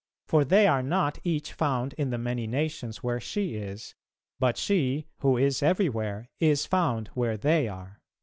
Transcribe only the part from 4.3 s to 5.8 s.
but she, who is